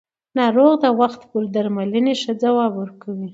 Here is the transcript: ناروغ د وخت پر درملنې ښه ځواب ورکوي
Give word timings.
ناروغ 0.37 0.73
د 0.83 0.85
وخت 0.99 1.21
پر 1.31 1.43
درملنې 1.55 2.13
ښه 2.21 2.33
ځواب 2.43 2.71
ورکوي 2.81 3.27